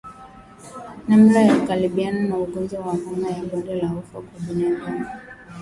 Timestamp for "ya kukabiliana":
1.41-2.19